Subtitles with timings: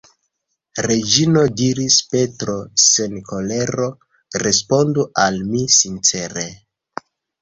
[0.85, 2.55] Reĝino, diris Petro
[2.85, 3.91] sen kolero,
[4.45, 6.49] respondu al mi sincere.